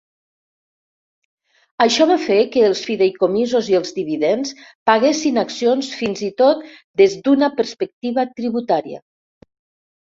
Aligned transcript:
Això 1.85 2.07
va 2.11 2.17
fer 2.23 2.37
que 2.55 2.63
els 2.71 2.81
fideïcomisos 2.87 3.69
i 3.75 3.77
els 3.81 3.93
dividends 3.99 4.57
paguessin 4.93 5.39
accions 5.45 5.91
fins 6.01 6.25
i 6.31 6.35
tot 6.45 6.67
des 7.05 7.19
d'una 7.29 7.53
perspectiva 7.63 8.29
tributaria. 8.41 9.07